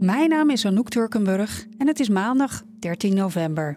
Mijn 0.00 0.28
naam 0.28 0.50
is 0.50 0.66
Anouk 0.66 0.88
Turkenburg 0.88 1.66
en 1.78 1.86
het 1.86 2.00
is 2.00 2.08
maandag 2.08 2.62
13 2.78 3.14
november. 3.14 3.76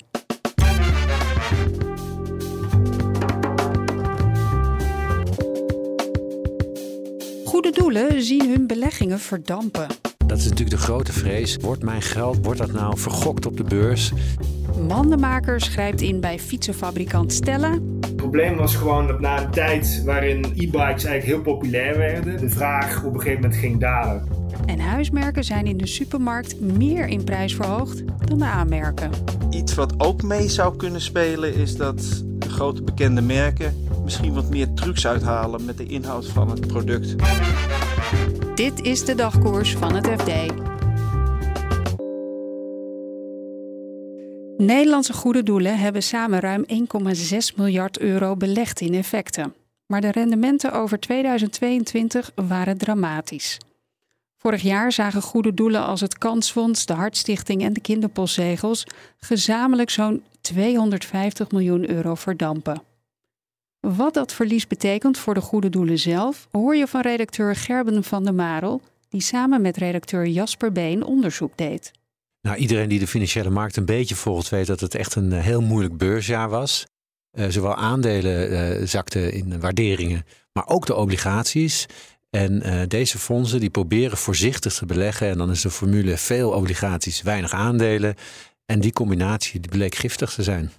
Goede 7.45 7.71
doelen 7.71 8.23
zien 8.23 8.49
hun 8.49 8.67
beleggingen 8.67 9.19
verdampen. 9.19 9.87
Dat 10.27 10.37
is 10.37 10.43
natuurlijk 10.43 10.77
de 10.77 10.83
grote 10.83 11.11
vrees. 11.11 11.57
Wordt 11.57 11.83
mijn 11.83 12.01
geld, 12.01 12.45
wordt 12.45 12.59
dat 12.59 12.71
nou 12.71 12.97
vergokt 12.97 13.45
op 13.45 13.57
de 13.57 13.63
beurs? 13.63 14.11
Mandenmaker 14.87 15.61
schrijft 15.61 16.01
in 16.01 16.19
bij 16.19 16.39
fietsenfabrikant 16.39 17.33
Stella. 17.33 17.71
Het 17.71 18.15
probleem 18.15 18.57
was 18.57 18.75
gewoon 18.75 19.07
dat 19.07 19.19
na 19.19 19.43
een 19.43 19.51
tijd 19.51 20.01
waarin 20.05 20.43
e-bikes 20.43 21.03
eigenlijk 21.03 21.23
heel 21.23 21.41
populair 21.41 21.97
werden, 21.97 22.37
de 22.37 22.49
vraag 22.49 23.03
op 23.03 23.13
een 23.13 23.21
gegeven 23.21 23.41
moment 23.41 23.59
ging 23.59 23.79
dalen. 23.79 24.32
En 24.65 24.79
huismerken 24.79 25.43
zijn 25.43 25.65
in 25.65 25.77
de 25.77 25.87
supermarkt 25.87 26.59
meer 26.59 27.07
in 27.07 27.23
prijs 27.23 27.55
verhoogd 27.55 28.03
dan 28.27 28.37
de 28.37 28.45
aanmerken. 28.45 29.11
Iets 29.49 29.73
wat 29.73 29.93
ook 29.97 30.23
mee 30.23 30.49
zou 30.49 30.75
kunnen 30.75 31.01
spelen 31.01 31.55
is 31.55 31.75
dat 31.75 32.23
de 32.39 32.49
grote 32.49 32.81
bekende 32.81 33.21
merken 33.21 33.87
misschien 34.03 34.33
wat 34.33 34.49
meer 34.49 34.73
trucs 34.73 35.07
uithalen 35.07 35.65
met 35.65 35.77
de 35.77 35.85
inhoud 35.85 36.27
van 36.27 36.49
het 36.49 36.67
product. 36.67 37.15
Dit 38.55 38.81
is 38.81 39.05
de 39.05 39.15
dagkoers 39.15 39.75
van 39.75 39.95
het 39.95 40.21
FD. 40.21 40.31
Nederlandse 44.57 45.13
goede 45.13 45.43
doelen 45.43 45.79
hebben 45.79 46.03
samen 46.03 46.39
ruim 46.39 46.65
1,6 46.67 47.55
miljard 47.55 47.99
euro 47.99 48.35
belegd 48.35 48.81
in 48.81 48.93
effecten. 48.93 49.53
Maar 49.85 50.01
de 50.01 50.11
rendementen 50.11 50.73
over 50.73 50.99
2022 50.99 52.31
waren 52.35 52.77
dramatisch. 52.77 53.57
Vorig 54.43 54.61
jaar 54.61 54.91
zagen 54.91 55.21
goede 55.21 55.53
doelen 55.53 55.85
als 55.85 56.01
het 56.01 56.17
Kansfonds, 56.17 56.85
de 56.85 56.93
Hartstichting 56.93 57.63
en 57.63 57.73
de 57.73 57.81
Kinderpostzegels 57.81 58.83
gezamenlijk 59.17 59.89
zo'n 59.89 60.23
250 60.41 61.51
miljoen 61.51 61.89
euro 61.89 62.15
verdampen. 62.15 62.81
Wat 63.79 64.13
dat 64.13 64.33
verlies 64.33 64.67
betekent 64.67 65.17
voor 65.17 65.33
de 65.33 65.41
goede 65.41 65.69
doelen 65.69 65.99
zelf, 65.99 66.47
hoor 66.51 66.75
je 66.75 66.87
van 66.87 67.01
redacteur 67.01 67.55
Gerben 67.55 68.03
van 68.03 68.23
der 68.23 68.33
Marel, 68.33 68.81
die 69.09 69.21
samen 69.21 69.61
met 69.61 69.77
redacteur 69.77 70.27
Jasper 70.27 70.71
Been 70.71 71.03
onderzoek 71.03 71.57
deed. 71.57 71.91
Nou, 72.41 72.57
iedereen 72.57 72.89
die 72.89 72.99
de 72.99 73.07
financiële 73.07 73.49
markt 73.49 73.77
een 73.77 73.85
beetje 73.85 74.15
volgt, 74.15 74.49
weet 74.49 74.67
dat 74.67 74.79
het 74.79 74.95
echt 74.95 75.15
een 75.15 75.31
eh, 75.31 75.43
heel 75.43 75.61
moeilijk 75.61 75.97
beursjaar 75.97 76.49
was. 76.49 76.85
Uh, 77.33 77.45
zowel 77.49 77.75
aandelen 77.75 78.51
uh, 78.51 78.87
zakten 78.87 79.33
in 79.33 79.59
waarderingen, 79.59 80.25
maar 80.51 80.67
ook 80.67 80.85
de 80.85 80.95
obligaties. 80.95 81.87
En 82.35 82.67
uh, 82.67 82.81
deze 82.87 83.17
fondsen 83.17 83.59
die 83.59 83.69
proberen 83.69 84.17
voorzichtig 84.17 84.73
te 84.73 84.85
beleggen. 84.85 85.29
En 85.29 85.37
dan 85.37 85.51
is 85.51 85.61
de 85.61 85.69
formule 85.69 86.17
veel 86.17 86.51
obligaties, 86.51 87.21
weinig 87.21 87.51
aandelen. 87.51 88.15
En 88.65 88.79
die 88.79 88.93
combinatie 88.93 89.59
die 89.59 89.71
bleek 89.71 89.95
giftig 89.95 90.33
te 90.33 90.43
zijn. 90.43 90.71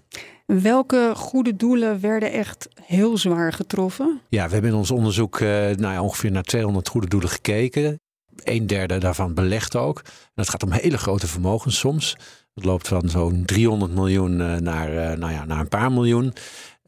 Welke 0.47 1.13
goede 1.17 1.57
doelen 1.57 2.01
werden 2.01 2.33
echt 2.33 2.69
heel 2.83 3.19
zwaar 3.19 3.53
getroffen? 3.53 4.21
Ja, 4.29 4.47
we 4.47 4.53
hebben 4.53 4.71
in 4.71 4.77
ons 4.77 4.91
onderzoek 4.91 5.41
uh, 5.41 5.49
nou 5.49 5.79
ja, 5.79 6.03
ongeveer 6.03 6.31
naar 6.31 6.43
200 6.43 6.89
goede 6.89 7.09
doelen 7.09 7.29
gekeken. 7.29 8.01
Een 8.45 8.67
derde 8.67 8.99
daarvan 8.99 9.35
belegt 9.35 9.77
ook. 9.77 9.99
En 10.05 10.33
dat 10.35 10.49
gaat 10.49 10.63
om 10.63 10.73
hele 10.73 10.99
grote 10.99 11.27
vermogens 11.27 11.79
soms. 11.79 12.17
Het 12.55 12.65
loopt 12.65 12.89
van 12.89 13.09
zo'n 13.09 13.45
300 13.45 13.95
miljoen 13.95 14.41
uh, 14.41 14.57
naar, 14.57 14.89
uh, 14.95 15.19
nou 15.19 15.33
ja, 15.33 15.45
naar 15.45 15.61
een 15.61 15.69
paar 15.69 15.93
miljoen. 15.93 16.33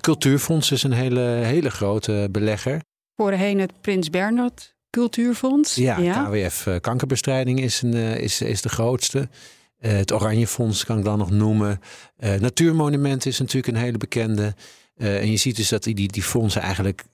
Cultuurfonds 0.01 0.71
is 0.71 0.83
een 0.83 0.93
hele, 0.93 1.21
hele 1.21 1.71
grote 1.71 2.29
belegger. 2.31 2.81
Voorheen 3.16 3.59
het 3.59 3.81
Prins 3.81 4.10
Bernhard 4.10 4.75
Cultuurfonds. 4.91 5.75
Ja, 5.75 5.99
ja. 5.99 6.25
KWF 6.25 6.69
Kankerbestrijding 6.81 7.60
is, 7.60 7.82
een, 7.82 7.94
is, 7.94 8.41
is 8.41 8.62
de 8.62 8.69
grootste. 8.69 9.28
Uh, 9.81 9.93
het 9.93 10.12
Oranje 10.12 10.47
Fonds 10.47 10.84
kan 10.84 10.99
ik 10.99 11.04
dan 11.04 11.19
nog 11.19 11.31
noemen. 11.31 11.81
Natuurmonumenten 12.38 13.31
is 13.31 13.38
natuurlijk 13.38 13.66
een 13.66 13.82
hele 13.82 13.99
bekende. 13.99 14.54
En 14.97 15.31
je 15.31 15.37
ziet 15.37 15.56
dus 15.56 15.69
dat 15.69 15.82
die, 15.82 16.09
die 16.09 16.22
fondsen 16.22 16.62
eigenlijk 16.62 17.04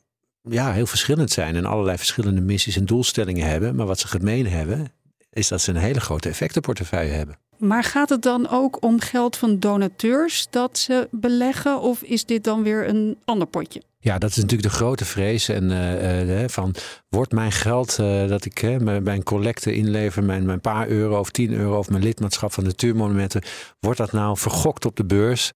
ja, 0.42 0.72
heel 0.72 0.86
verschillend 0.86 1.30
zijn. 1.30 1.56
En 1.56 1.64
allerlei 1.64 1.96
verschillende 1.96 2.40
missies 2.40 2.76
en 2.76 2.86
doelstellingen 2.86 3.46
hebben. 3.46 3.74
Maar 3.74 3.86
wat 3.86 3.98
ze 3.98 4.06
gemeen 4.06 4.46
hebben, 4.46 4.92
is 5.30 5.48
dat 5.48 5.60
ze 5.60 5.70
een 5.70 5.76
hele 5.76 6.00
grote 6.00 6.28
effectenportefeuille 6.28 7.12
hebben. 7.12 7.38
Maar 7.62 7.84
gaat 7.84 8.08
het 8.08 8.22
dan 8.22 8.48
ook 8.48 8.84
om 8.84 9.00
geld 9.00 9.36
van 9.36 9.58
donateurs 9.58 10.46
dat 10.50 10.78
ze 10.78 11.08
beleggen? 11.10 11.80
Of 11.80 12.02
is 12.02 12.24
dit 12.24 12.44
dan 12.44 12.62
weer 12.62 12.88
een 12.88 13.18
ander 13.24 13.46
potje? 13.46 13.82
Ja, 13.98 14.18
dat 14.18 14.30
is 14.30 14.36
natuurlijk 14.36 14.62
de 14.62 14.74
grote 14.74 15.04
vrees. 15.04 15.48
En 15.48 15.70
uh, 15.70 16.42
uh, 16.42 16.48
van 16.48 16.74
wordt 17.08 17.32
mijn 17.32 17.52
geld 17.52 17.98
uh, 18.00 18.28
dat 18.28 18.44
ik 18.44 18.60
bij 19.02 19.14
een 19.14 19.22
collecte 19.22 19.74
inlever, 19.74 20.24
mijn, 20.24 20.46
mijn 20.46 20.60
paar 20.60 20.88
euro 20.88 21.18
of 21.18 21.30
10 21.30 21.52
euro 21.52 21.78
of 21.78 21.90
mijn 21.90 22.02
lidmaatschap 22.02 22.52
van 22.52 22.64
Natuurmonumenten, 22.64 23.42
wordt 23.80 23.98
dat 23.98 24.12
nou 24.12 24.38
vergokt 24.38 24.84
op 24.84 24.96
de 24.96 25.04
beurs? 25.04 25.52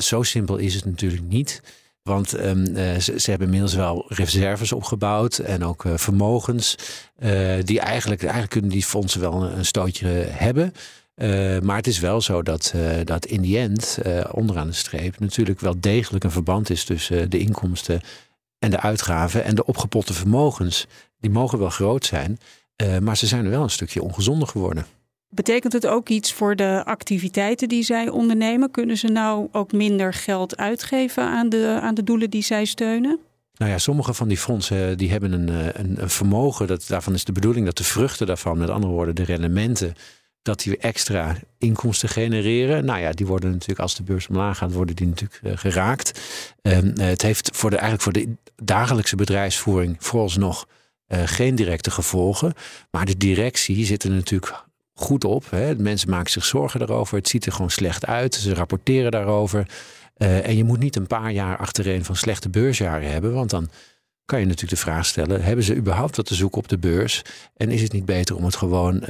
Zo 0.00 0.22
simpel 0.22 0.56
is 0.56 0.74
het 0.74 0.84
natuurlijk 0.84 1.22
niet. 1.22 1.62
Want 2.02 2.44
um, 2.44 2.66
ze, 3.00 3.14
ze, 3.18 3.30
hebben 3.30 3.46
inmiddels 3.46 3.74
wel 3.74 4.04
reserves 4.08 4.72
opgebouwd 4.72 5.38
en 5.38 5.64
ook 5.64 5.84
vermogens. 5.94 6.74
die 7.64 7.80
eigenlijk, 7.80 8.20
eigenlijk 8.20 8.50
kunnen 8.50 8.70
die 8.70 8.84
fondsen 8.84 9.20
wel 9.20 9.32
een, 9.32 9.58
een 9.58 9.64
stootje 9.64 10.08
hebben. 10.28 10.72
Uh, 11.16 11.58
maar 11.58 11.76
het 11.76 11.86
is 11.86 11.98
wel 11.98 12.20
zo 12.20 12.42
dat, 12.42 12.72
uh, 12.76 12.90
dat 13.04 13.26
in 13.26 13.40
die 13.40 13.58
end, 13.58 13.98
uh, 14.06 14.20
onderaan 14.32 14.66
de 14.66 14.72
streep, 14.72 15.18
natuurlijk 15.18 15.60
wel 15.60 15.80
degelijk 15.80 16.24
een 16.24 16.30
verband 16.30 16.70
is 16.70 16.84
tussen 16.84 17.30
de 17.30 17.38
inkomsten 17.38 18.00
en 18.58 18.70
de 18.70 18.80
uitgaven 18.80 19.44
en 19.44 19.54
de 19.54 19.64
opgepotte 19.64 20.12
vermogens. 20.12 20.86
Die 21.18 21.30
mogen 21.30 21.58
wel 21.58 21.70
groot 21.70 22.04
zijn, 22.04 22.38
maar 23.02 23.16
ze 23.16 23.26
zijn 23.26 23.50
wel 23.50 23.62
een 23.62 23.70
stukje 23.70 24.02
ongezonder 24.02 24.48
geworden. 24.48 24.86
Betekent 25.28 25.72
het 25.72 25.86
ook 25.86 26.08
iets 26.08 26.32
voor 26.32 26.56
de 26.56 26.82
activiteiten 26.84 27.68
die 27.68 27.82
zij 27.82 28.08
ondernemen? 28.08 28.70
Kunnen 28.70 28.96
ze 28.96 29.06
nou 29.06 29.48
ook 29.52 29.72
minder 29.72 30.14
geld 30.14 30.56
uitgeven 30.56 31.22
aan 31.22 31.48
de, 31.48 31.78
aan 31.82 31.94
de 31.94 32.04
doelen 32.04 32.30
die 32.30 32.42
zij 32.42 32.64
steunen? 32.64 33.18
Nou 33.54 33.70
ja, 33.70 33.78
sommige 33.78 34.14
van 34.14 34.28
die 34.28 34.36
fondsen 34.36 34.98
die 34.98 35.10
hebben 35.10 35.32
een, 35.32 35.48
een, 35.80 36.02
een 36.02 36.10
vermogen. 36.10 36.66
Dat, 36.66 36.84
daarvan 36.88 37.14
is 37.14 37.24
de 37.24 37.32
bedoeling 37.32 37.66
dat 37.66 37.76
de 37.76 37.84
vruchten 37.84 38.26
daarvan, 38.26 38.58
met 38.58 38.70
andere 38.70 38.92
woorden, 38.92 39.14
de 39.14 39.22
rendementen 39.22 39.94
dat 40.42 40.60
die 40.60 40.76
extra 40.76 41.36
inkomsten 41.58 42.08
genereren. 42.08 42.84
Nou 42.84 43.00
ja, 43.00 43.12
die 43.12 43.26
worden 43.26 43.50
natuurlijk 43.50 43.80
als 43.80 43.94
de 43.94 44.02
beurs 44.02 44.28
omlaag 44.28 44.58
gaat, 44.58 44.72
worden 44.72 44.96
die 44.96 45.06
natuurlijk 45.06 45.40
uh, 45.42 45.52
geraakt. 45.54 46.20
Um, 46.62 46.92
het 46.98 47.22
heeft 47.22 47.56
voor 47.56 47.70
de, 47.70 47.76
eigenlijk 47.76 48.02
voor 48.02 48.12
de 48.12 48.36
dagelijkse 48.62 49.16
bedrijfsvoering 49.16 49.96
vooralsnog 49.98 50.68
uh, 51.08 51.22
geen 51.24 51.54
directe 51.54 51.90
gevolgen. 51.90 52.52
Maar 52.90 53.06
de 53.06 53.16
directie 53.16 53.84
zit 53.84 54.02
er 54.02 54.10
natuurlijk 54.10 54.64
goed 54.94 55.24
op. 55.24 55.50
Hè. 55.50 55.74
Mensen 55.76 56.10
maken 56.10 56.30
zich 56.30 56.44
zorgen 56.44 56.78
daarover. 56.78 57.16
Het 57.16 57.28
ziet 57.28 57.46
er 57.46 57.52
gewoon 57.52 57.70
slecht 57.70 58.06
uit. 58.06 58.34
Ze 58.34 58.54
rapporteren 58.54 59.10
daarover. 59.10 59.66
En 60.16 60.56
je 60.56 60.64
moet 60.64 60.78
niet 60.78 60.96
een 60.96 61.06
paar 61.06 61.30
jaar 61.30 61.56
achtereen 61.56 62.04
van 62.04 62.16
slechte 62.16 62.48
beursjaren 62.48 63.10
hebben, 63.10 63.32
want 63.32 63.50
dan 63.50 63.70
kan 64.30 64.40
je 64.40 64.46
natuurlijk 64.46 64.82
de 64.82 64.88
vraag 64.90 65.06
stellen: 65.06 65.42
hebben 65.42 65.64
ze 65.64 65.76
überhaupt 65.76 66.16
wat 66.16 66.26
te 66.26 66.34
zoeken 66.34 66.58
op 66.58 66.68
de 66.68 66.78
beurs? 66.78 67.22
En 67.56 67.70
is 67.70 67.82
het 67.82 67.92
niet 67.92 68.04
beter 68.04 68.36
om 68.36 68.44
het 68.44 68.56
gewoon 68.56 68.94
uh, 68.94 69.08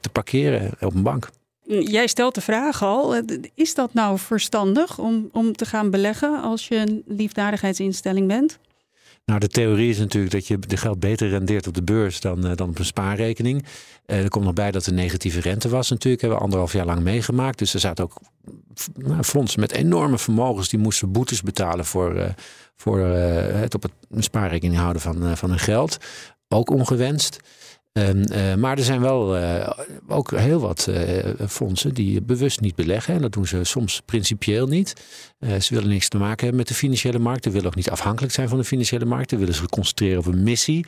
te 0.00 0.08
parkeren 0.12 0.70
op 0.80 0.94
een 0.94 1.02
bank? 1.02 1.28
Jij 1.64 2.06
stelt 2.06 2.34
de 2.34 2.40
vraag 2.40 2.82
al: 2.82 3.16
is 3.54 3.74
dat 3.74 3.94
nou 3.94 4.18
verstandig 4.18 4.98
om, 4.98 5.28
om 5.32 5.52
te 5.52 5.66
gaan 5.66 5.90
beleggen 5.90 6.42
als 6.42 6.68
je 6.68 6.76
een 6.76 7.02
liefdadigheidsinstelling 7.06 8.28
bent? 8.28 8.58
Nou, 9.24 9.40
de 9.40 9.48
theorie 9.48 9.90
is 9.90 9.98
natuurlijk 9.98 10.32
dat 10.32 10.46
je 10.46 10.58
de 10.58 10.76
geld 10.76 11.00
beter 11.00 11.28
rendeert 11.28 11.66
op 11.66 11.74
de 11.74 11.82
beurs 11.82 12.20
dan, 12.20 12.46
uh, 12.46 12.52
dan 12.54 12.68
op 12.68 12.78
een 12.78 12.84
spaarrekening. 12.84 13.64
Uh, 14.06 14.22
er 14.22 14.28
komt 14.28 14.44
nog 14.44 14.54
bij 14.54 14.70
dat 14.70 14.86
er 14.86 14.92
negatieve 14.92 15.40
rente 15.40 15.68
was 15.68 15.90
natuurlijk. 15.90 16.20
Hebben 16.20 16.38
we 16.38 16.44
anderhalf 16.44 16.72
jaar 16.72 16.86
lang 16.86 17.00
meegemaakt. 17.00 17.58
Dus 17.58 17.74
er 17.74 17.80
zaten 17.80 18.04
ook 18.04 18.20
fondsen 19.22 19.60
met 19.60 19.72
enorme 19.72 20.18
vermogens. 20.18 20.68
Die 20.68 20.78
moesten 20.78 21.12
boetes 21.12 21.42
betalen 21.42 21.84
voor, 21.84 22.16
uh, 22.16 22.24
voor 22.76 22.98
het 22.98 23.74
op 23.74 23.82
het 23.82 24.24
spaarrekening 24.24 24.78
houden 24.80 25.02
van, 25.02 25.36
van 25.36 25.50
hun 25.50 25.58
geld. 25.58 25.96
Ook 26.48 26.70
ongewenst. 26.70 27.40
Uh, 27.92 28.54
maar 28.54 28.78
er 28.78 28.84
zijn 28.84 29.00
wel 29.00 29.36
ook 30.08 30.30
heel 30.30 30.60
wat 30.60 30.88
fondsen 31.48 31.94
die 31.94 32.22
bewust 32.22 32.60
niet 32.60 32.74
beleggen. 32.74 33.14
En 33.14 33.20
dat 33.20 33.32
doen 33.32 33.46
ze 33.46 33.64
soms 33.64 34.00
principieel 34.04 34.66
niet. 34.66 34.92
ze 35.60 35.74
willen 35.74 35.88
niks 35.88 36.08
te 36.08 36.18
maken 36.18 36.40
hebben 36.40 36.56
met 36.56 36.68
de 36.68 36.74
financiële 36.74 37.18
markt. 37.18 37.44
Ze 37.44 37.50
willen 37.50 37.66
ook 37.66 37.74
niet 37.74 37.90
afhankelijk 37.90 38.32
zijn 38.32 38.48
van 38.48 38.58
de 38.58 38.64
financiële 38.64 39.04
markt. 39.04 39.30
Ze 39.30 39.36
willen 39.36 39.54
zich 39.54 39.66
concentreren 39.66 40.18
op 40.18 40.26
een 40.26 40.42
missie. 40.42 40.86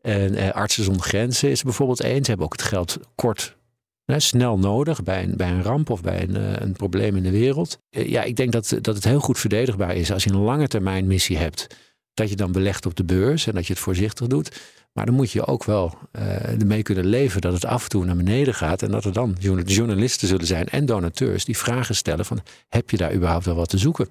En 0.00 0.52
Artsen 0.52 0.84
zonder 0.84 1.02
Grenzen 1.02 1.50
is 1.50 1.62
bijvoorbeeld 1.62 2.00
één. 2.00 2.24
Ze 2.24 2.28
hebben 2.28 2.46
ook 2.46 2.52
het 2.52 2.62
geld 2.62 2.98
kort 3.14 3.55
snel 4.06 4.58
nodig 4.58 5.02
bij 5.02 5.22
een, 5.22 5.36
bij 5.36 5.50
een 5.50 5.62
ramp 5.62 5.90
of 5.90 6.00
bij 6.00 6.22
een, 6.22 6.36
eh, 6.36 6.52
een 6.52 6.72
probleem 6.72 7.16
in 7.16 7.22
de 7.22 7.30
wereld. 7.30 7.78
Eh, 7.90 8.08
ja, 8.08 8.22
ik 8.22 8.36
denk 8.36 8.52
dat, 8.52 8.78
dat 8.80 8.94
het 8.94 9.04
heel 9.04 9.20
goed 9.20 9.38
verdedigbaar 9.38 9.96
is 9.96 10.12
als 10.12 10.24
je 10.24 10.30
een 10.30 10.36
lange 10.36 10.68
termijn 10.68 11.06
missie 11.06 11.36
hebt. 11.36 11.66
Dat 12.14 12.30
je 12.30 12.36
dan 12.36 12.52
belegt 12.52 12.86
op 12.86 12.96
de 12.96 13.04
beurs 13.04 13.46
en 13.46 13.54
dat 13.54 13.66
je 13.66 13.72
het 13.72 13.82
voorzichtig 13.82 14.26
doet. 14.26 14.60
Maar 14.92 15.06
dan 15.06 15.14
moet 15.14 15.30
je 15.30 15.46
ook 15.46 15.64
wel 15.64 15.98
uh, 16.12 16.60
ermee 16.60 16.82
kunnen 16.82 17.06
leven 17.06 17.40
dat 17.40 17.52
het 17.52 17.64
af 17.64 17.82
en 17.82 17.88
toe 17.88 18.04
naar 18.04 18.16
beneden 18.16 18.54
gaat. 18.54 18.82
En 18.82 18.90
dat 18.90 19.04
er 19.04 19.12
dan 19.12 19.36
journalisten 19.64 20.28
zullen 20.28 20.46
zijn 20.46 20.68
en 20.68 20.86
donateurs 20.86 21.44
die 21.44 21.56
vragen 21.56 21.94
stellen 21.94 22.24
van 22.24 22.40
heb 22.68 22.90
je 22.90 22.96
daar 22.96 23.14
überhaupt 23.14 23.44
wel 23.44 23.54
wat 23.54 23.68
te 23.68 23.78
zoeken? 23.78 24.08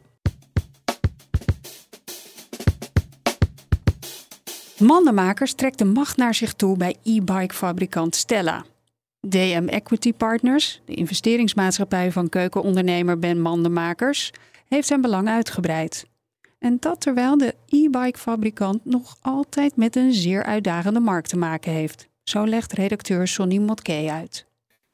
Mandenmakers 4.77 5.53
trekt 5.53 5.77
de 5.77 5.85
macht 5.85 6.17
naar 6.17 6.35
zich 6.35 6.53
toe 6.53 6.77
bij 6.77 6.95
e-bike 7.03 7.53
fabrikant 7.53 8.15
Stella. 8.15 8.65
DM 9.27 9.67
Equity 9.67 10.13
Partners, 10.13 10.81
de 10.85 10.93
investeringsmaatschappij 10.93 12.11
van 12.11 12.29
keukenondernemer 12.29 13.19
Ben 13.19 13.41
Mandenmakers, 13.41 14.31
heeft 14.67 14.87
zijn 14.87 15.01
belang 15.01 15.27
uitgebreid. 15.27 16.07
En 16.59 16.77
dat 16.79 17.01
terwijl 17.01 17.37
de 17.37 17.53
e-bike 17.67 18.19
fabrikant 18.19 18.85
nog 18.85 19.17
altijd 19.21 19.75
met 19.75 19.95
een 19.95 20.13
zeer 20.13 20.43
uitdagende 20.43 20.99
markt 20.99 21.29
te 21.29 21.37
maken 21.37 21.71
heeft. 21.71 22.07
Zo 22.23 22.45
legt 22.45 22.73
redacteur 22.73 23.27
Sonny 23.27 23.57
Motke 23.57 24.09
uit. 24.11 24.45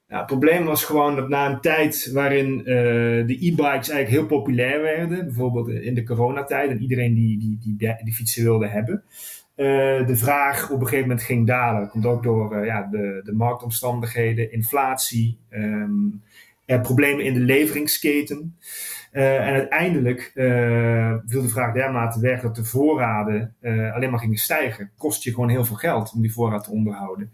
het 0.07 0.25
probleem 0.25 0.65
was 0.65 0.83
gewoon 0.83 1.15
dat 1.15 1.29
na 1.29 1.49
een 1.49 1.61
tijd 1.61 2.09
waarin 2.13 2.59
uh, 2.59 2.65
de 3.27 3.37
e-bikes 3.39 3.89
eigenlijk 3.89 4.09
heel 4.09 4.25
populair 4.25 4.81
werden, 4.81 5.25
bijvoorbeeld 5.25 5.69
in 5.69 5.93
de 5.93 6.03
coronatijd, 6.03 6.69
en 6.69 6.81
iedereen 6.81 7.13
die, 7.13 7.39
die, 7.39 7.57
die, 7.77 7.95
die 8.03 8.13
fietsen 8.13 8.43
wilde 8.43 8.67
hebben, 8.67 9.03
de 9.55 10.15
vraag 10.15 10.69
op 10.69 10.79
een 10.79 10.87
gegeven 10.87 11.07
moment 11.07 11.25
ging 11.25 11.47
dalen. 11.47 11.81
Dat 11.81 11.89
komt 11.89 12.05
ook 12.05 12.23
door 12.23 12.57
uh, 12.57 12.65
ja, 12.65 12.87
de, 12.91 13.21
de 13.23 13.33
marktomstandigheden, 13.33 14.51
inflatie, 14.51 15.39
um, 15.49 16.21
problemen 16.65 17.25
in 17.25 17.33
de 17.33 17.39
leveringsketen. 17.39 18.57
Uh, 19.13 19.47
en 19.47 19.53
uiteindelijk 19.53 20.31
viel 21.25 21.41
de 21.41 21.49
vraag 21.49 21.73
dermate 21.73 22.19
weg 22.19 22.41
dat 22.41 22.55
de 22.55 22.65
voorraden 22.65 23.55
alleen 23.93 24.09
maar 24.09 24.19
gingen 24.19 24.37
stijgen. 24.37 24.91
Kost 24.97 25.23
je 25.23 25.33
gewoon 25.33 25.49
heel 25.49 25.65
veel 25.65 25.75
geld 25.75 26.13
om 26.13 26.21
die 26.21 26.33
voorraad 26.33 26.63
te 26.63 26.71
onderhouden. 26.71 27.31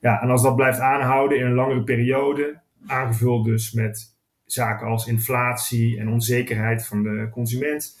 Ja, 0.00 0.22
en 0.22 0.30
als 0.30 0.42
dat 0.42 0.56
blijft 0.56 0.78
aanhouden 0.78 1.38
in 1.38 1.46
een 1.46 1.54
langere 1.54 1.82
periode, 1.82 2.60
aangevuld 2.86 3.44
dus 3.44 3.72
met 3.72 4.13
zaken 4.54 4.86
als 4.86 5.06
inflatie 5.06 5.98
en 5.98 6.08
onzekerheid 6.08 6.86
van 6.86 7.02
de 7.02 7.28
consument, 7.32 7.96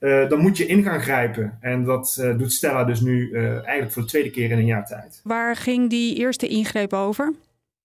uh, 0.00 0.28
dan 0.28 0.40
moet 0.40 0.56
je 0.56 0.66
in 0.66 0.82
gaan 0.82 1.00
grijpen. 1.00 1.58
En 1.60 1.84
dat 1.84 2.18
uh, 2.20 2.38
doet 2.38 2.52
Stella 2.52 2.84
dus 2.84 3.00
nu 3.00 3.30
uh, 3.30 3.50
eigenlijk 3.50 3.92
voor 3.92 4.02
de 4.02 4.08
tweede 4.08 4.30
keer 4.30 4.50
in 4.50 4.58
een 4.58 4.66
jaar 4.66 4.86
tijd. 4.86 5.20
Waar 5.24 5.56
ging 5.56 5.90
die 5.90 6.16
eerste 6.16 6.48
ingreep 6.48 6.92
over? 6.92 7.34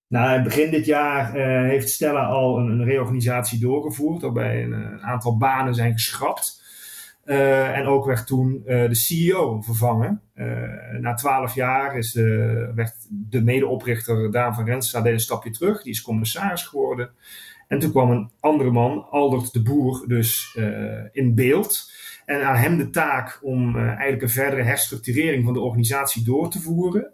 Nou, 0.07 0.44
begin 0.44 0.71
dit 0.71 0.85
jaar 0.85 1.33
heeft 1.65 1.89
Stella 1.89 2.25
al 2.25 2.57
een, 2.57 2.68
een, 2.68 2.83
reorganisatie 2.83 3.59
doorgevoerd, 3.59 4.21
waarbij 4.21 4.63
een, 4.63 4.71
een 4.71 5.01
aantal 5.01 5.38
banen 5.38 5.75
zijn 5.75 5.94
geschrapt. 5.94 6.59
en 7.25 7.85
ook 7.85 8.06
werd 8.06 8.27
toen 8.27 8.62
de 8.65 8.95
CEO 8.95 9.62
vervangen. 9.62 10.21
na 11.00 11.13
twaalf 11.13 11.56
jaar 11.56 11.97
is 11.97 12.12
de, 12.12 12.71
werd 12.75 12.94
de 13.09 13.41
medeoprichter 13.41 14.31
Daan 14.31 14.56
van 14.56 14.65
deed 14.65 15.06
een 15.06 15.19
stapje 15.19 15.50
terug. 15.50 15.83
Die 15.83 15.91
is 15.91 16.01
commissaris 16.01 16.63
geworden. 16.63 17.09
En 17.71 17.79
toen 17.79 17.91
kwam 17.91 18.12
een 18.12 18.29
andere 18.39 18.71
man, 18.71 19.06
Aldert 19.09 19.53
de 19.53 19.62
Boer, 19.62 20.03
dus 20.07 20.57
in 21.12 21.35
beeld. 21.35 21.89
En 22.25 22.44
aan 22.44 22.56
hem 22.56 22.77
de 22.77 22.89
taak 22.89 23.39
om 23.41 23.75
uh, 23.75 23.88
eigenlijk 23.88 24.21
een 24.21 24.29
verdere 24.29 24.63
herstructurering 24.63 25.44
van 25.44 25.53
de 25.53 25.59
organisatie 25.59 26.23
door 26.23 26.50
te 26.50 26.59
voeren. 26.59 27.13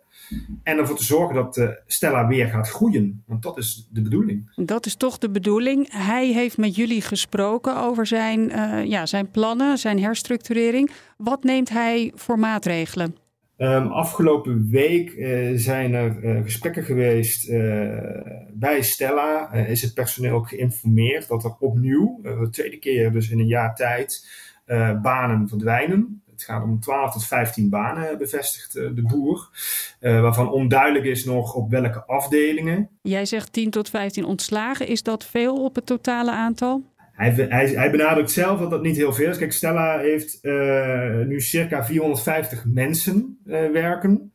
En 0.63 0.77
ervoor 0.77 0.97
te 0.97 1.03
zorgen 1.03 1.35
dat 1.35 1.57
uh, 1.57 1.69
Stella 1.85 2.27
weer 2.27 2.47
gaat 2.47 2.69
groeien. 2.69 3.23
Want 3.25 3.43
dat 3.43 3.57
is 3.57 3.87
de 3.91 4.01
bedoeling. 4.01 4.51
Dat 4.55 4.85
is 4.85 4.95
toch 4.95 5.17
de 5.17 5.29
bedoeling. 5.29 5.91
Hij 5.91 6.27
heeft 6.27 6.57
met 6.57 6.75
jullie 6.75 7.01
gesproken 7.01 7.77
over 7.77 8.07
zijn, 8.07 8.51
ja, 8.87 9.05
zijn 9.05 9.31
plannen, 9.31 9.77
zijn 9.77 9.99
herstructurering. 9.99 10.91
Wat 11.17 11.43
neemt 11.43 11.69
hij 11.69 12.11
voor 12.15 12.39
maatregelen? 12.39 13.15
Um, 13.57 13.87
afgelopen 13.87 14.69
week 14.69 15.13
uh, 15.13 15.51
zijn 15.55 15.93
er 15.93 16.23
uh, 16.23 16.43
gesprekken 16.43 16.83
geweest 16.83 17.49
uh, 17.49 17.97
bij 18.53 18.81
Stella. 18.81 19.51
is 19.51 19.81
het 19.81 19.93
personeel 19.93 20.41
geïnformeerd 20.41 21.27
dat 21.27 21.43
er 21.43 21.55
opnieuw, 21.59 22.19
de 22.21 22.49
tweede 22.51 22.77
keer 22.77 23.11
dus 23.11 23.29
in 23.29 23.39
een 23.39 23.47
jaar 23.47 23.75
tijd, 23.75 24.27
banen 25.01 25.47
verdwijnen. 25.47 26.21
Het 26.31 26.43
gaat 26.43 26.63
om 26.63 26.79
12 26.79 27.13
tot 27.13 27.25
15 27.25 27.69
banen, 27.69 28.17
bevestigt 28.17 28.73
de 28.73 29.03
boer. 29.07 29.49
Waarvan 29.99 30.51
onduidelijk 30.51 31.05
is 31.05 31.25
nog 31.25 31.53
op 31.53 31.69
welke 31.69 32.05
afdelingen. 32.05 32.89
Jij 33.01 33.25
zegt 33.25 33.53
10 33.53 33.69
tot 33.69 33.89
15 33.89 34.25
ontslagen. 34.25 34.87
Is 34.87 35.03
dat 35.03 35.25
veel 35.25 35.63
op 35.63 35.75
het 35.75 35.85
totale 35.85 36.31
aantal? 36.31 36.83
Hij, 37.17 37.31
hij, 37.31 37.67
hij 37.67 37.91
benadrukt 37.91 38.31
zelf 38.31 38.59
dat 38.59 38.69
dat 38.69 38.81
niet 38.81 38.95
heel 38.95 39.13
veel 39.13 39.29
is. 39.29 39.37
Kijk, 39.37 39.53
Stella 39.53 39.99
heeft 39.99 40.39
nu 41.27 41.41
circa 41.41 41.85
450 41.85 42.65
mensen 42.65 43.39
werken. 43.71 44.31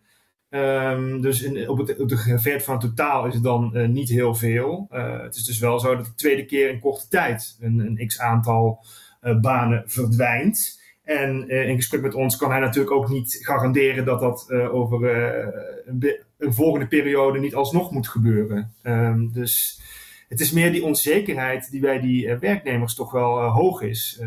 Um, 0.50 1.20
dus 1.20 1.42
in, 1.42 1.68
op 1.68 1.78
het, 1.78 2.00
op 2.00 2.08
de 2.08 2.60
van 2.60 2.74
het 2.74 2.80
totaal 2.80 3.26
is 3.26 3.34
het 3.34 3.42
dan 3.42 3.92
niet 3.92 4.08
heel 4.08 4.34
veel. 4.34 4.86
het 5.22 5.34
is 5.34 5.44
dus 5.44 5.58
wel 5.58 5.80
zo 5.80 5.96
dat 5.96 6.04
de 6.04 6.14
tweede 6.14 6.44
keer 6.44 6.68
in 6.68 6.80
korte 6.80 7.08
tijd 7.08 7.56
een, 7.60 7.78
een 7.78 8.06
x 8.06 8.20
aantal 8.20 8.84
banen 9.40 9.82
verdwijnt. 9.86 10.80
En 11.02 11.48
in 11.48 11.76
gesprek 11.76 12.02
met 12.02 12.14
ons 12.14 12.36
kan 12.36 12.50
hij 12.50 12.60
natuurlijk 12.60 12.94
ook 12.94 13.08
niet 13.08 13.38
garanderen 13.42 14.04
dat 14.04 14.20
dat 14.20 14.50
over 14.52 15.16
een, 15.84 16.16
een, 16.38 16.52
volgende 16.54 16.86
periode 16.86 17.38
niet 17.38 17.54
alsnog 17.54 17.90
moet 17.90 18.08
gebeuren. 18.08 18.74
Um, 18.82 19.32
dus 19.32 19.80
het 20.32 20.40
is 20.40 20.52
meer 20.52 20.72
die 20.72 20.84
onzekerheid 20.84 21.70
die 21.70 21.80
bij 21.80 22.00
die 22.00 22.36
werknemers 22.36 22.94
toch 22.94 23.12
wel 23.12 23.40
hoog 23.40 23.82
is 23.82 24.20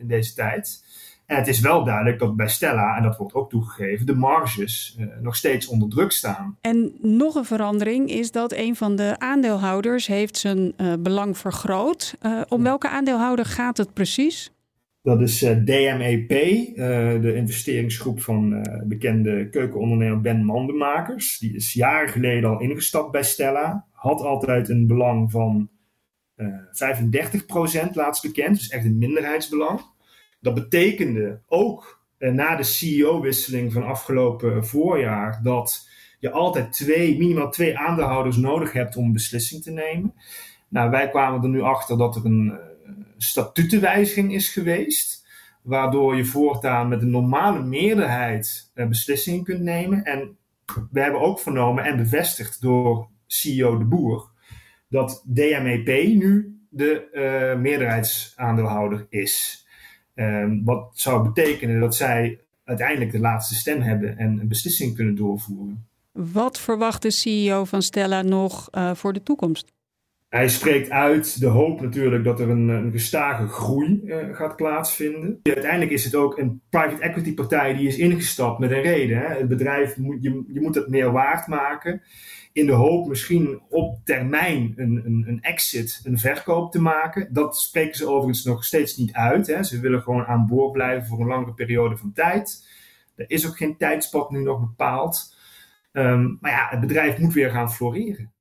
in 0.00 0.06
deze 0.06 0.34
tijd. 0.34 0.84
En 1.26 1.36
het 1.36 1.48
is 1.48 1.60
wel 1.60 1.84
duidelijk 1.84 2.18
dat 2.18 2.36
bij 2.36 2.48
Stella, 2.48 2.96
en 2.96 3.02
dat 3.02 3.16
wordt 3.16 3.34
ook 3.34 3.50
toegegeven, 3.50 4.06
de 4.06 4.14
marges 4.14 4.96
uh, 4.98 5.06
nog 5.20 5.36
steeds 5.36 5.66
onder 5.66 5.88
druk 5.88 6.12
staan. 6.12 6.56
En 6.60 6.94
nog 7.00 7.34
een 7.34 7.44
verandering 7.44 8.10
is 8.10 8.30
dat 8.30 8.52
een 8.52 8.76
van 8.76 8.96
de 8.96 9.14
aandeelhouders 9.18 10.06
heeft 10.06 10.36
zijn 10.36 10.72
uh, 10.76 10.92
belang 10.98 11.38
vergroot. 11.38 12.16
Uh, 12.22 12.40
om 12.48 12.62
welke 12.62 12.88
aandeelhouder 12.88 13.44
gaat 13.44 13.76
het 13.76 13.92
precies? 13.92 14.52
Dat 15.02 15.20
is 15.20 15.38
DMEP, 15.38 16.28
de 17.22 17.32
investeringsgroep 17.34 18.20
van 18.20 18.66
bekende 18.84 19.48
keukenondernemer 19.48 20.20
Ben 20.20 20.44
Mandenmakers. 20.44 21.38
Die 21.38 21.54
is 21.54 21.72
jaren 21.72 22.08
geleden 22.08 22.50
al 22.50 22.60
ingestapt 22.60 23.10
bij 23.10 23.22
Stella. 23.22 23.86
Had 24.02 24.20
altijd 24.20 24.68
een 24.68 24.86
belang 24.86 25.30
van 25.30 25.70
35% 26.40 27.92
laatst 27.92 28.22
bekend, 28.22 28.56
dus 28.56 28.68
echt 28.68 28.84
een 28.84 28.98
minderheidsbelang. 28.98 29.80
Dat 30.40 30.54
betekende 30.54 31.40
ook 31.46 32.04
eh, 32.18 32.32
na 32.32 32.56
de 32.56 32.62
CEO-wisseling 32.62 33.72
van 33.72 33.84
afgelopen 33.84 34.66
voorjaar 34.66 35.40
dat 35.42 35.88
je 36.18 36.30
altijd 36.30 36.72
twee, 36.72 37.18
minimaal 37.18 37.50
twee 37.50 37.78
aandeelhouders 37.78 38.36
nodig 38.36 38.72
hebt 38.72 38.96
om 38.96 39.04
een 39.04 39.12
beslissing 39.12 39.62
te 39.62 39.70
nemen. 39.70 40.14
Nou, 40.68 40.90
wij 40.90 41.08
kwamen 41.08 41.42
er 41.42 41.48
nu 41.48 41.60
achter 41.60 41.98
dat 41.98 42.16
er 42.16 42.24
een 42.24 42.46
uh, 42.46 42.92
statutenwijziging 43.16 44.34
is 44.34 44.48
geweest, 44.48 45.26
waardoor 45.62 46.16
je 46.16 46.24
voortaan 46.24 46.88
met 46.88 47.02
een 47.02 47.10
normale 47.10 47.62
meerderheid 47.62 48.70
uh, 48.74 48.86
beslissingen 48.86 49.44
kunt 49.44 49.60
nemen. 49.60 50.04
En 50.04 50.36
we 50.90 51.00
hebben 51.00 51.20
ook 51.20 51.40
vernomen 51.40 51.84
en 51.84 51.96
bevestigd 51.96 52.60
door 52.60 53.10
CEO 53.32 53.78
De 53.78 53.84
Boer 53.84 54.30
dat 54.88 55.24
DMEP 55.26 55.86
nu 56.06 56.56
de 56.68 57.08
uh, 57.12 57.60
meerderheidsaandeelhouder 57.60 59.06
is. 59.08 59.66
Um, 60.14 60.64
wat 60.64 60.90
zou 60.94 61.22
betekenen 61.22 61.80
dat 61.80 61.94
zij 61.94 62.40
uiteindelijk 62.64 63.12
de 63.12 63.18
laatste 63.18 63.54
stem 63.54 63.80
hebben 63.80 64.18
en 64.18 64.38
een 64.40 64.48
beslissing 64.48 64.94
kunnen 64.94 65.14
doorvoeren. 65.14 65.86
Wat 66.12 66.60
verwacht 66.60 67.02
de 67.02 67.10
CEO 67.10 67.64
van 67.64 67.82
Stella 67.82 68.22
nog 68.22 68.68
uh, 68.72 68.94
voor 68.94 69.12
de 69.12 69.22
toekomst? 69.22 69.72
Hij 70.28 70.48
spreekt 70.48 70.90
uit 70.90 71.40
de 71.40 71.46
hoop 71.46 71.80
natuurlijk 71.80 72.24
dat 72.24 72.40
er 72.40 72.50
een, 72.50 72.68
een 72.68 72.92
gestage 72.92 73.46
groei 73.46 74.00
uh, 74.04 74.34
gaat 74.34 74.56
plaatsvinden. 74.56 75.40
Uiteindelijk 75.42 75.90
is 75.90 76.04
het 76.04 76.14
ook 76.14 76.38
een 76.38 76.60
private 76.70 77.02
equity 77.02 77.34
partij 77.34 77.74
die 77.74 77.86
is 77.86 77.98
ingestapt 77.98 78.58
met 78.58 78.70
een 78.70 78.82
reden. 78.82 79.18
Hè? 79.18 79.26
Het 79.26 79.48
bedrijf, 79.48 79.96
moet, 79.96 80.22
je, 80.22 80.44
je 80.52 80.60
moet 80.60 80.74
het 80.74 80.88
meer 80.88 81.12
waard 81.12 81.46
maken 81.46 82.02
in 82.52 82.66
de 82.66 82.72
hoop 82.72 83.08
misschien 83.08 83.60
op 83.68 83.98
termijn 84.04 84.72
een, 84.76 85.02
een, 85.04 85.24
een, 85.26 85.40
exit, 85.40 86.00
een 86.04 86.18
verkoop 86.18 86.72
te 86.72 86.80
maken. 86.80 87.32
Dat 87.32 87.58
spreken 87.58 87.96
ze 87.96 88.08
overigens 88.08 88.44
nog 88.44 88.64
steeds 88.64 88.96
niet 88.96 89.12
uit. 89.12 89.46
Hè. 89.46 89.62
Ze 89.62 89.80
willen 89.80 90.02
gewoon 90.02 90.24
aan 90.24 90.46
boord 90.46 90.72
blijven 90.72 91.08
voor 91.08 91.20
een 91.20 91.26
langere 91.26 91.54
periode 91.54 91.96
van 91.96 92.12
tijd. 92.12 92.68
Er 93.16 93.30
is 93.30 93.46
ook 93.46 93.56
geen 93.56 93.76
tijdspad 93.76 94.30
nu 94.30 94.42
nog 94.42 94.60
bepaald. 94.60 95.34
Um, 95.92 96.38
maar 96.40 96.50
ja, 96.50 96.66
het 96.70 96.80
bedrijf 96.80 97.18
moet 97.18 97.32
weer 97.32 97.50
gaan 97.50 97.72
floreren. 97.72 98.32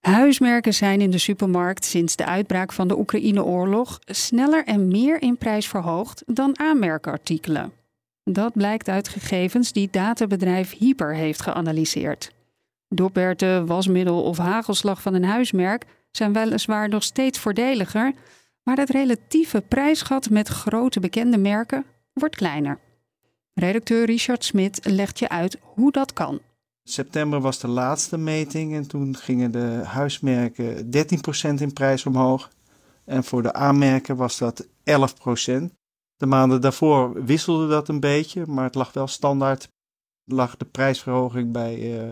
Huismerken 0.00 0.74
zijn 0.74 1.00
in 1.00 1.10
de 1.10 1.18
supermarkt 1.18 1.84
sinds 1.84 2.16
de 2.16 2.24
uitbraak 2.24 2.72
van 2.72 2.88
de 2.88 2.98
Oekraïne-oorlog 2.98 3.98
sneller 4.04 4.64
en 4.64 4.88
meer 4.88 5.22
in 5.22 5.36
prijs 5.36 5.68
verhoogd 5.68 6.22
dan 6.26 6.58
aanmerkartikelen. 6.58 7.79
Dat 8.24 8.52
blijkt 8.52 8.88
uit 8.88 9.08
gegevens 9.08 9.72
die 9.72 9.88
databedrijf 9.90 10.78
Hyper 10.78 11.14
heeft 11.14 11.42
geanalyseerd. 11.42 12.32
Doperten, 12.88 13.66
wasmiddel 13.66 14.22
of 14.22 14.36
hagelslag 14.36 15.02
van 15.02 15.14
een 15.14 15.24
huismerk 15.24 15.84
zijn 16.10 16.32
weliswaar 16.32 16.88
nog 16.88 17.02
steeds 17.02 17.38
voordeliger, 17.38 18.12
maar 18.62 18.76
het 18.76 18.90
relatieve 18.90 19.60
prijsgat 19.60 20.30
met 20.30 20.48
grote 20.48 21.00
bekende 21.00 21.38
merken 21.38 21.84
wordt 22.12 22.36
kleiner. 22.36 22.78
Redacteur 23.54 24.06
Richard 24.06 24.44
Smit 24.44 24.80
legt 24.84 25.18
je 25.18 25.28
uit 25.28 25.58
hoe 25.60 25.92
dat 25.92 26.12
kan. 26.12 26.40
September 26.82 27.40
was 27.40 27.58
de 27.58 27.68
laatste 27.68 28.18
meting 28.18 28.74
en 28.74 28.86
toen 28.86 29.16
gingen 29.16 29.50
de 29.50 29.80
huismerken 29.84 30.84
13% 30.84 31.60
in 31.60 31.72
prijs 31.72 32.06
omhoog. 32.06 32.50
En 33.04 33.24
voor 33.24 33.42
de 33.42 33.52
aanmerken 33.52 34.16
was 34.16 34.38
dat 34.38 34.66
11%. 34.66 35.79
De 36.20 36.26
maanden 36.26 36.60
daarvoor 36.60 37.24
wisselde 37.24 37.68
dat 37.68 37.88
een 37.88 38.00
beetje, 38.00 38.46
maar 38.46 38.64
het 38.64 38.74
lag 38.74 38.92
wel 38.92 39.06
standaard. 39.06 39.68
Lag 40.24 40.56
de 40.56 40.64
prijsverhoging 40.64 41.52
bij 41.52 42.02
uh, 42.02 42.10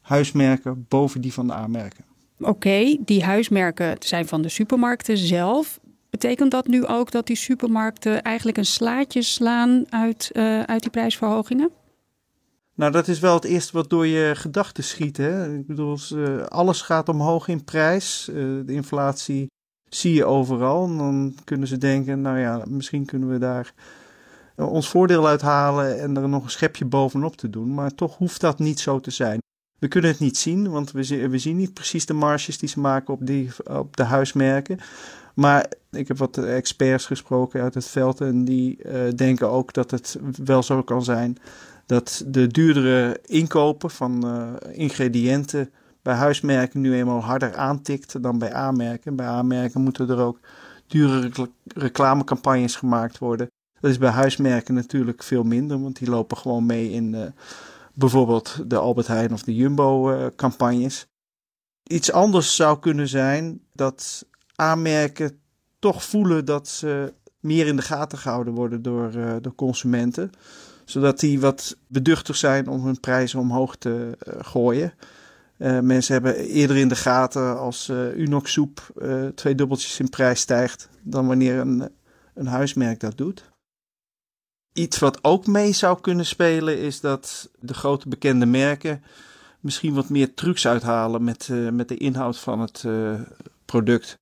huismerken 0.00 0.86
boven 0.88 1.20
die 1.20 1.32
van 1.32 1.46
de 1.46 1.52
aanmerken. 1.52 2.04
Oké, 2.38 2.96
die 3.00 3.24
huismerken 3.24 3.96
zijn 3.98 4.26
van 4.26 4.42
de 4.42 4.48
supermarkten 4.48 5.18
zelf. 5.18 5.80
Betekent 6.10 6.50
dat 6.50 6.66
nu 6.66 6.86
ook 6.86 7.10
dat 7.10 7.26
die 7.26 7.36
supermarkten 7.36 8.22
eigenlijk 8.22 8.56
een 8.56 8.66
slaatje 8.66 9.22
slaan 9.22 9.84
uit, 9.88 10.30
uh, 10.32 10.62
uit 10.62 10.82
die 10.82 10.90
prijsverhogingen? 10.90 11.70
Nou, 12.74 12.92
dat 12.92 13.08
is 13.08 13.18
wel 13.18 13.34
het 13.34 13.44
eerste 13.44 13.72
wat 13.72 13.90
door 13.90 14.06
je 14.06 14.32
gedachten 14.34 14.84
schiet. 14.84 15.16
Hè? 15.16 15.56
Ik 15.56 15.66
bedoel, 15.66 15.98
uh, 16.14 16.42
alles 16.42 16.82
gaat 16.82 17.08
omhoog 17.08 17.48
in 17.48 17.64
prijs. 17.64 18.24
De 18.32 18.64
inflatie 18.66 19.50
zie 19.94 20.14
je 20.14 20.24
overal. 20.24 20.84
En 20.84 20.96
dan 20.96 21.34
kunnen 21.44 21.68
ze 21.68 21.78
denken, 21.78 22.20
nou 22.20 22.38
ja, 22.38 22.62
misschien 22.68 23.04
kunnen 23.04 23.28
we 23.28 23.38
daar 23.38 23.72
ons 24.56 24.88
voordeel 24.88 25.26
uithalen 25.26 26.00
en 26.00 26.16
er 26.16 26.28
nog 26.28 26.44
een 26.44 26.50
schepje 26.50 26.84
bovenop 26.84 27.36
te 27.36 27.50
doen. 27.50 27.74
Maar 27.74 27.94
toch 27.94 28.16
hoeft 28.16 28.40
dat 28.40 28.58
niet 28.58 28.80
zo 28.80 29.00
te 29.00 29.10
zijn. 29.10 29.42
We 29.78 29.88
kunnen 29.88 30.10
het 30.10 30.20
niet 30.20 30.36
zien, 30.36 30.70
want 30.70 30.90
we, 30.90 31.38
zien 31.38 31.56
niet 31.56 31.74
precies 31.74 32.06
de 32.06 32.12
marges 32.12 32.58
die 32.58 32.68
ze 32.68 32.80
maken 32.80 33.14
op, 33.14 33.26
die, 33.26 33.50
op 33.70 33.96
de 33.96 34.02
huismerken. 34.02 34.78
Maar 35.34 35.66
ik 35.90 36.08
heb 36.08 36.18
wat 36.18 36.38
experts 36.38 37.06
gesproken 37.06 37.62
uit 37.62 37.74
het 37.74 37.86
veld 37.86 38.20
en 38.20 38.44
die 38.44 38.78
uh, 38.78 38.92
denken 39.16 39.50
ook 39.50 39.72
dat 39.72 39.90
het 39.90 40.18
wel 40.44 40.62
zo 40.62 40.82
kan 40.82 41.04
zijn 41.04 41.38
dat 41.86 42.24
de 42.26 42.46
duurdere 42.46 43.20
inkopen 43.26 43.90
van 43.90 44.26
uh, 44.26 44.78
ingrediënten 44.78 45.70
bij 46.04 46.14
huismerken 46.14 46.80
nu 46.80 46.94
eenmaal 46.94 47.20
harder 47.20 47.56
aantikt 47.56 48.22
dan 48.22 48.38
bij 48.38 48.52
aanmerken. 48.52 49.16
Bij 49.16 49.26
aanmerken 49.26 49.80
moeten 49.80 50.08
er 50.08 50.18
ook 50.18 50.38
dure 50.86 51.30
reclamecampagnes 51.74 52.76
gemaakt 52.76 53.18
worden. 53.18 53.50
Dat 53.80 53.90
is 53.90 53.98
bij 53.98 54.10
huismerken 54.10 54.74
natuurlijk 54.74 55.22
veel 55.22 55.42
minder, 55.42 55.80
want 55.82 55.98
die 55.98 56.10
lopen 56.10 56.36
gewoon 56.36 56.66
mee 56.66 56.90
in 56.90 57.14
uh, 57.14 57.22
bijvoorbeeld 57.94 58.70
de 58.70 58.78
Albert 58.78 59.06
Heijn 59.06 59.32
of 59.32 59.42
de 59.42 59.54
Jumbo-campagnes. 59.54 61.06
Iets 61.82 62.12
anders 62.12 62.56
zou 62.56 62.78
kunnen 62.78 63.08
zijn 63.08 63.60
dat 63.72 64.26
aanmerken 64.54 65.38
toch 65.78 66.04
voelen 66.04 66.44
dat 66.44 66.68
ze 66.68 67.12
meer 67.40 67.66
in 67.66 67.76
de 67.76 67.82
gaten 67.82 68.18
gehouden 68.18 68.54
worden 68.54 68.82
door 68.82 69.14
uh, 69.14 69.34
de 69.40 69.54
consumenten. 69.54 70.30
Zodat 70.84 71.20
die 71.20 71.40
wat 71.40 71.76
beduchtig 71.86 72.36
zijn 72.36 72.68
om 72.68 72.84
hun 72.84 73.00
prijzen 73.00 73.40
omhoog 73.40 73.76
te 73.76 74.18
gooien. 74.40 74.92
Uh, 75.58 75.80
mensen 75.80 76.12
hebben 76.12 76.36
eerder 76.36 76.76
in 76.76 76.88
de 76.88 76.96
gaten 76.96 77.58
als 77.58 77.88
Unox 78.16 78.52
soep 78.52 78.92
twee 79.34 79.54
dubbeltjes 79.54 80.00
in 80.00 80.08
prijs 80.08 80.40
stijgt 80.40 80.88
dan 81.02 81.26
wanneer 81.26 81.58
een, 81.58 81.90
een 82.34 82.46
huismerk 82.46 83.00
dat 83.00 83.16
doet. 83.16 83.52
Iets 84.72 84.98
wat 84.98 85.24
ook 85.24 85.46
mee 85.46 85.72
zou 85.72 86.00
kunnen 86.00 86.26
spelen 86.26 86.78
is 86.78 87.00
dat 87.00 87.50
de 87.60 87.74
grote 87.74 88.08
bekende 88.08 88.46
merken 88.46 89.02
misschien 89.60 89.94
wat 89.94 90.08
meer 90.08 90.34
trucs 90.34 90.66
uithalen 90.66 91.24
met, 91.24 91.48
met 91.72 91.88
de 91.88 91.96
inhoud 91.96 92.38
van 92.38 92.60
het 92.60 92.84
product. 93.64 94.18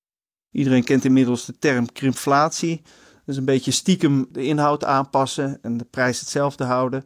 Iedereen 0.51 0.85
kent 0.85 1.05
inmiddels 1.05 1.45
de 1.45 1.59
term 1.59 1.93
krimflatie. 1.93 2.83
Dus 3.25 3.37
een 3.37 3.45
beetje 3.45 3.71
stiekem 3.71 4.29
de 4.33 4.45
inhoud 4.45 4.85
aanpassen 4.85 5.59
en 5.63 5.77
de 5.77 5.85
prijs 5.85 6.21
hetzelfde 6.21 6.65
houden. 6.65 7.05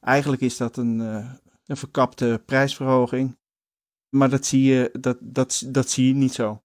Eigenlijk 0.00 0.42
is 0.42 0.56
dat 0.56 0.76
een, 0.76 1.00
uh, 1.00 1.30
een 1.66 1.76
verkapte 1.76 2.42
prijsverhoging. 2.46 3.36
Maar 4.08 4.30
dat 4.30 4.46
zie, 4.46 4.62
je, 4.62 4.90
dat, 5.00 5.16
dat, 5.20 5.64
dat 5.66 5.90
zie 5.90 6.06
je 6.06 6.14
niet 6.14 6.34
zo. 6.34 6.62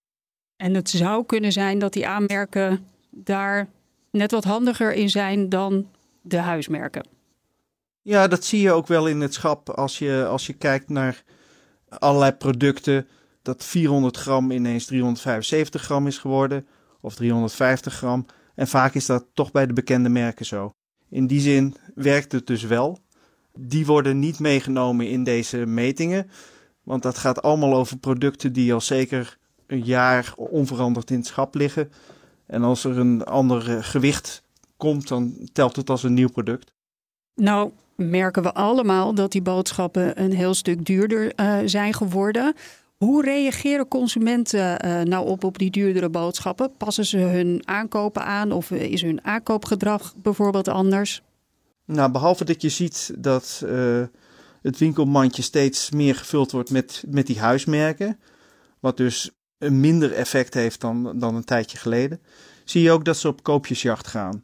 En 0.55 0.73
het 0.73 0.89
zou 0.89 1.25
kunnen 1.25 1.51
zijn 1.51 1.79
dat 1.79 1.93
die 1.93 2.07
aanmerken 2.07 2.85
daar 3.09 3.69
net 4.11 4.31
wat 4.31 4.43
handiger 4.43 4.93
in 4.93 5.09
zijn 5.09 5.49
dan 5.49 5.89
de 6.21 6.37
huismerken. 6.37 7.07
Ja, 8.01 8.27
dat 8.27 8.45
zie 8.45 8.61
je 8.61 8.71
ook 8.71 8.87
wel 8.87 9.07
in 9.07 9.21
het 9.21 9.33
schap 9.33 9.69
als 9.69 9.99
je, 9.99 10.25
als 10.29 10.47
je 10.47 10.53
kijkt 10.53 10.89
naar 10.89 11.23
allerlei 11.89 12.31
producten 12.31 13.07
dat 13.41 13.63
400 13.63 14.17
gram 14.17 14.51
ineens 14.51 14.85
375 14.85 15.81
gram 15.81 16.07
is 16.07 16.17
geworden, 16.17 16.67
of 17.01 17.15
350 17.15 17.93
gram. 17.93 18.25
En 18.55 18.67
vaak 18.67 18.93
is 18.93 19.05
dat 19.05 19.25
toch 19.33 19.51
bij 19.51 19.67
de 19.67 19.73
bekende 19.73 20.09
merken 20.09 20.45
zo. 20.45 20.71
In 21.09 21.27
die 21.27 21.39
zin 21.39 21.75
werkt 21.95 22.31
het 22.31 22.47
dus 22.47 22.63
wel. 22.63 22.99
Die 23.57 23.85
worden 23.85 24.19
niet 24.19 24.39
meegenomen 24.39 25.09
in 25.09 25.23
deze 25.23 25.57
metingen, 25.65 26.29
want 26.83 27.03
dat 27.03 27.17
gaat 27.17 27.41
allemaal 27.41 27.73
over 27.75 27.97
producten 27.97 28.53
die 28.53 28.73
al 28.73 28.81
zeker 28.81 29.37
een 29.67 29.83
jaar 29.83 30.33
onveranderd 30.37 31.09
in 31.09 31.17
het 31.17 31.25
schap 31.25 31.55
liggen. 31.55 31.91
En 32.45 32.63
als 32.63 32.83
er 32.83 32.97
een 32.97 33.23
ander 33.23 33.83
gewicht 33.83 34.43
komt, 34.77 35.07
dan 35.07 35.49
telt 35.53 35.75
het 35.75 35.89
als 35.89 36.03
een 36.03 36.13
nieuw 36.13 36.29
product. 36.29 36.73
Nou, 37.35 37.71
merken 37.95 38.43
we 38.43 38.53
allemaal 38.53 39.13
dat 39.13 39.31
die 39.31 39.41
boodschappen 39.41 40.21
een 40.21 40.33
heel 40.33 40.53
stuk 40.53 40.85
duurder 40.85 41.33
uh, 41.35 41.57
zijn 41.65 41.93
geworden. 41.93 42.53
Hoe 42.97 43.23
reageren 43.23 43.87
consumenten 43.87 44.85
uh, 44.85 45.01
nou 45.01 45.27
op, 45.27 45.43
op 45.43 45.57
die 45.57 45.71
duurdere 45.71 46.09
boodschappen? 46.09 46.71
Passen 46.77 47.05
ze 47.05 47.17
hun 47.17 47.61
aankopen 47.65 48.25
aan 48.25 48.51
of 48.51 48.71
is 48.71 49.01
hun 49.01 49.25
aankoopgedrag 49.25 50.13
bijvoorbeeld 50.17 50.67
anders? 50.67 51.21
Nou, 51.85 52.11
behalve 52.11 52.45
dat 52.45 52.61
je 52.61 52.69
ziet 52.69 53.13
dat 53.17 53.63
uh, 53.65 54.01
het 54.63 54.77
winkelmandje 54.77 55.41
steeds 55.41 55.89
meer 55.89 56.15
gevuld 56.15 56.51
wordt 56.51 56.69
met, 56.69 57.03
met 57.07 57.27
die 57.27 57.39
huismerken, 57.39 58.19
wat 58.79 58.97
dus 58.97 59.31
een 59.57 59.79
minder 59.79 60.13
effect 60.13 60.53
heeft 60.53 60.81
dan, 60.81 61.19
dan 61.19 61.35
een 61.35 61.43
tijdje 61.43 61.77
geleden, 61.77 62.21
zie 62.63 62.81
je 62.81 62.91
ook 62.91 63.05
dat 63.05 63.17
ze 63.17 63.27
op 63.27 63.43
koopjesjacht 63.43 64.07
gaan. 64.07 64.43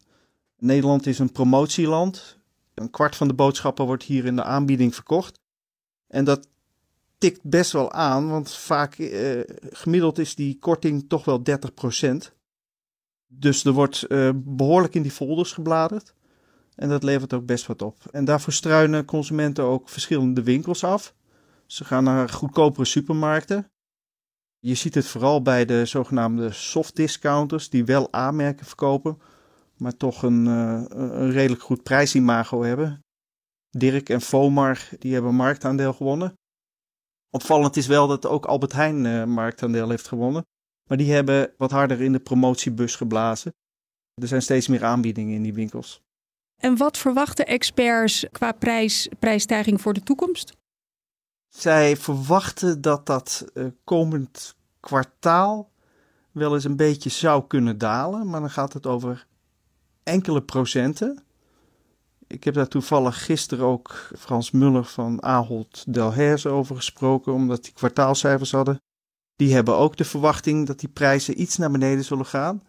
Nederland 0.58 1.06
is 1.06 1.20
een 1.20 1.32
promotieland. 1.32 2.38
Een 2.74 2.90
kwart 2.90 3.16
van 3.16 3.28
de 3.28 3.34
boodschappen 3.34 3.86
wordt 3.86 4.04
hier 4.04 4.26
in 4.26 4.36
de 4.36 4.44
aanbieding 4.44 4.94
verkocht. 4.94 5.40
En 6.08 6.24
dat 6.24 6.48
tikt 7.18 7.44
best 7.44 7.72
wel 7.72 7.92
aan, 7.92 8.30
want 8.30 8.52
vaak 8.52 8.98
uh, 8.98 9.40
gemiddeld 9.70 10.20
is 10.20 10.36
die 10.36 10.58
korting 10.60 11.06
toch 11.08 11.26
wel 11.26 11.42
30%. 12.02 12.34
Dus 13.28 13.64
er 13.64 13.72
wordt 13.72 14.06
uh, 14.08 14.30
behoorlijk 14.36 14.96
in 14.96 15.02
die 15.02 15.12
folders 15.12 15.52
gebladerd. 15.52 16.14
En 16.80 16.90
dat 16.90 17.04
levert 17.04 17.34
ook 17.34 17.46
best 17.46 17.66
wat 17.66 17.82
op. 17.82 17.98
En 18.12 18.26
daarvoor 18.26 18.54
struinen 18.54 19.06
consumenten 19.06 19.64
ook 19.64 19.90
verschillende 19.90 20.44
winkels 20.44 20.84
af. 20.84 21.16
Ze 21.66 21.86
gaan 21.86 22.04
naar 22.04 22.30
goedkopere 22.30 22.86
supermarkten. 22.86 23.72
Je 24.60 24.76
ziet 24.76 24.96
het 24.96 25.08
vooral 25.08 25.42
bij 25.42 25.66
de 25.66 25.86
zogenaamde 25.86 26.52
soft 26.52 26.96
discounters, 26.96 27.70
die 27.70 27.86
wel 27.86 28.14
aanmerken 28.14 28.66
verkopen, 28.66 29.22
maar 29.78 29.98
toch 29.98 30.24
een, 30.24 30.46
uh, 30.46 30.84
een 30.88 31.32
redelijk 31.32 31.62
goed 31.62 31.84
prijsimago 31.84 32.64
hebben. 32.64 33.00
Dirk 33.70 34.10
en 34.10 34.22
Fomar 34.22 34.90
die 35.00 35.14
hebben 35.14 35.36
marktaandeel 35.36 35.94
gewonnen. 35.94 36.34
Opvallend 37.30 37.76
is 37.76 37.88
wel 37.88 38.08
dat 38.08 38.26
ook 38.26 38.46
Albert 38.46 38.74
Heijn 38.74 39.06
uh, 39.06 39.24
marktaandeel 39.24 39.90
heeft 39.90 40.08
gewonnen. 40.08 40.46
Maar 40.90 40.98
die 40.98 41.12
hebben 41.12 41.54
wat 41.58 41.72
harder 41.72 42.02
in 42.02 42.12
de 42.12 42.20
promotiebus 42.20 42.96
geblazen. 42.96 43.54
Er 44.22 44.28
zijn 44.28 44.42
steeds 44.42 44.68
meer 44.68 44.84
aanbiedingen 44.84 45.36
in 45.36 45.44
die 45.44 45.54
winkels. 45.54 46.08
En 46.60 46.78
wat 46.78 46.98
verwachten 46.98 47.46
experts 47.46 48.26
qua 48.32 48.52
prijs, 48.52 49.10
prijsstijging 49.20 49.82
voor 49.82 49.94
de 49.94 50.04
toekomst? 50.04 50.54
Zij 51.48 51.98
verwachten 51.98 52.82
dat 52.82 53.06
dat 53.06 53.46
uh, 53.54 53.66
komend 53.84 54.56
kwartaal 54.80 55.72
wel 56.32 56.54
eens 56.54 56.64
een 56.64 56.76
beetje 56.76 57.10
zou 57.10 57.48
kunnen 57.48 57.78
dalen. 57.78 58.30
Maar 58.30 58.40
dan 58.40 58.50
gaat 58.50 58.74
het 58.74 58.86
over 58.86 59.28
enkele 60.04 60.42
procenten. 60.42 61.24
Ik 62.28 62.44
heb 62.44 62.54
daar 62.54 62.68
toevallig 62.68 63.26
gisteren 63.26 63.66
ook 63.66 64.10
Frans 64.18 64.52
Muller 64.52 64.84
van 64.84 65.24
Ahold 65.24 65.94
Delhaize 65.94 66.50
over 66.50 66.76
gesproken, 66.76 67.34
omdat 67.34 67.64
die 67.64 67.74
kwartaalcijfers 67.74 68.52
hadden. 68.52 68.82
Die 69.36 69.54
hebben 69.54 69.76
ook 69.76 69.98
de 69.98 70.06
verwachting 70.06 70.68
dat 70.68 70.80
die 70.80 70.90
prijzen 70.90 71.42
iets 71.42 71.58
naar 71.58 71.72
beneden 71.72 72.06
zullen 72.06 72.26
gaan. 72.26 72.64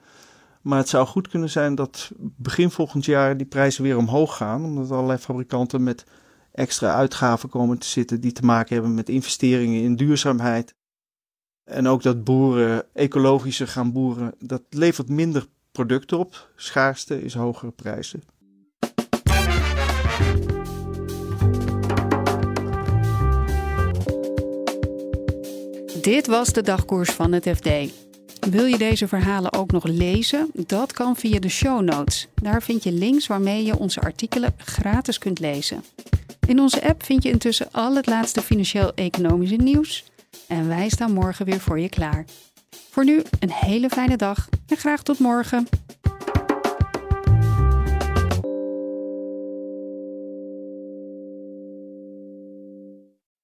Maar 0.61 0.79
het 0.79 0.88
zou 0.88 1.07
goed 1.07 1.29
kunnen 1.29 1.50
zijn 1.50 1.75
dat 1.75 2.11
begin 2.17 2.71
volgend 2.71 3.05
jaar 3.05 3.37
die 3.37 3.47
prijzen 3.47 3.83
weer 3.83 3.97
omhoog 3.97 4.37
gaan, 4.37 4.64
omdat 4.64 4.90
allerlei 4.90 5.19
fabrikanten 5.19 5.83
met 5.83 6.05
extra 6.52 6.95
uitgaven 6.95 7.49
komen 7.49 7.79
te 7.79 7.87
zitten 7.87 8.21
die 8.21 8.33
te 8.33 8.45
maken 8.45 8.75
hebben 8.75 8.95
met 8.95 9.09
investeringen 9.09 9.83
in 9.83 9.97
duurzaamheid. 9.97 10.75
En 11.64 11.87
ook 11.87 12.02
dat 12.02 12.25
boeren 12.25 12.85
ecologischer 12.95 13.69
gaan 13.69 13.93
boeren, 13.93 14.35
dat 14.38 14.62
levert 14.71 15.09
minder 15.09 15.47
producten 15.73 16.19
op. 16.19 16.50
Schaarste 16.57 17.23
is 17.23 17.35
hogere 17.35 17.71
prijzen. 17.71 18.23
Dit 26.00 26.26
was 26.26 26.52
de 26.52 26.62
dagkoers 26.62 27.11
van 27.11 27.33
het 27.33 27.49
FD. 27.49 27.69
Wil 28.50 28.64
je 28.64 28.78
deze 28.78 29.09
verhalen 29.09 29.52
ook 29.52 29.73
nog 29.73 29.85
lezen? 29.85 30.50
Dat 30.54 30.92
kan 30.92 31.16
via 31.16 31.38
de 31.38 31.49
show 31.49 31.80
notes. 31.80 32.28
Daar 32.35 32.62
vind 32.62 32.83
je 32.83 32.92
links 32.92 33.26
waarmee 33.26 33.64
je 33.64 33.78
onze 33.78 34.00
artikelen 34.00 34.54
gratis 34.57 35.19
kunt 35.19 35.38
lezen. 35.38 35.85
In 36.47 36.61
onze 36.61 36.88
app 36.88 37.04
vind 37.04 37.23
je 37.23 37.30
intussen 37.30 37.73
al 37.73 37.97
het 37.97 38.07
laatste 38.07 38.42
financieel-economische 38.42 39.57
nieuws. 39.57 40.04
En 40.49 40.69
wij 40.69 40.88
staan 40.88 41.12
morgen 41.12 41.45
weer 41.47 41.61
voor 41.61 41.80
je 41.80 41.88
klaar. 41.88 42.25
Voor 42.90 43.04
nu 43.04 43.23
een 43.38 43.52
hele 43.52 43.88
fijne 43.88 44.16
dag 44.16 44.49
en 44.66 44.76
graag 44.76 45.02
tot 45.02 45.19
morgen. 45.19 45.69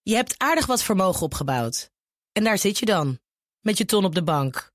Je 0.03 0.15
hebt 0.15 0.35
aardig 0.39 0.67
wat 0.67 0.83
vermogen 0.83 1.23
opgebouwd. 1.23 1.91
En 2.33 2.45
daar 2.45 2.59
zit 2.59 2.79
je 2.79 2.87
dan, 2.87 3.19
met 3.61 3.79
je 3.79 3.85
ton 3.85 4.05
op 4.05 4.15
de 4.15 4.23
bank. 4.23 4.75